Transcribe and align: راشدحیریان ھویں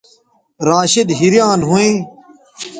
راشدحیریان 0.69 1.59
ھویں 1.69 1.93